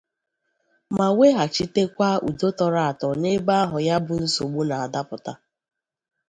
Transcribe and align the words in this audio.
ma 0.97 1.07
weghàchitekwa 1.17 2.09
udo 2.29 2.49
tọrọ 2.57 2.81
àtọ 2.91 3.07
n'ebe 3.21 3.53
ahụ 3.63 3.77
ya 3.87 3.95
bụ 4.05 4.13
nsogbu 4.23 4.61
na-adapụta 4.69 5.33